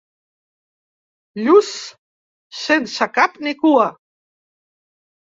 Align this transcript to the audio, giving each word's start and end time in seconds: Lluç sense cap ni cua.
Lluç 1.43 1.69
sense 2.63 3.07
cap 3.19 3.37
ni 3.43 3.53
cua. 3.61 3.87